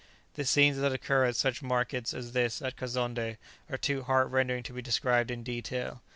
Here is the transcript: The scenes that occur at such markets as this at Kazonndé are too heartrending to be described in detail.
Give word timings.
The 0.33 0.45
scenes 0.45 0.77
that 0.79 0.91
occur 0.93 1.25
at 1.25 1.35
such 1.35 1.61
markets 1.61 2.11
as 2.11 2.31
this 2.31 2.59
at 2.59 2.75
Kazonndé 2.75 3.37
are 3.69 3.77
too 3.77 4.01
heartrending 4.01 4.63
to 4.63 4.73
be 4.73 4.81
described 4.81 5.29
in 5.29 5.43
detail. 5.43 6.01